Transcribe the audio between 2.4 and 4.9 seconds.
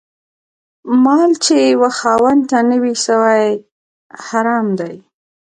ته نه وي سوی، حرام